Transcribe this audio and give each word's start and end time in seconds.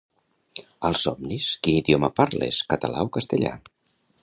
Als 0.89 1.01
somnis 1.07 1.49
quin 1.67 1.77
idioma 1.83 2.11
parles 2.21 2.59
català 2.75 3.07
o 3.11 3.15
castellà? 3.19 3.55